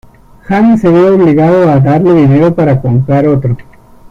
[0.47, 3.55] Hank se ve obligado a darle dinero para comprar otro.